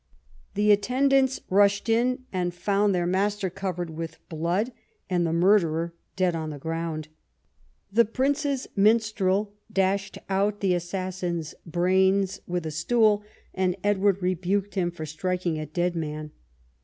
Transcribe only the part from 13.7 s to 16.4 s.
Edward rebuked him for striking a dead man.